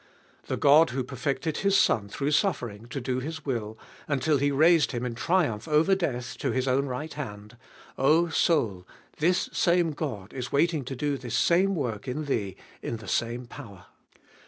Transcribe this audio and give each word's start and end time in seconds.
The 0.47 0.57
God 0.57 0.89
who 0.89 1.03
perfected 1.03 1.57
His 1.57 1.77
Son 1.77 2.09
through 2.09 2.31
suffering 2.31 2.87
to 2.87 2.99
do 2.99 3.19
His 3.19 3.45
will, 3.45 3.77
until 4.07 4.39
He 4.39 4.49
raised 4.49 4.93
Him 4.93 5.05
in 5.05 5.13
triumph 5.13 5.67
over 5.67 5.93
death 5.93 6.39
to 6.39 6.49
His 6.49 6.67
own 6.67 6.87
right 6.87 7.13
hand— 7.13 7.55
O 7.99 8.27
soul! 8.29 8.87
this 9.17 9.47
same 9.53 9.91
God 9.91 10.33
is 10.33 10.51
wait 10.51 10.73
ing 10.73 10.85
to 10.85 10.95
do 10.95 11.19
this 11.19 11.35
same 11.37 11.75
work 11.75 12.07
in 12.07 12.25
thee 12.25 12.55
in 12.81 12.97
the 12.97 13.07
same 13.07 13.45
power. 13.45 13.85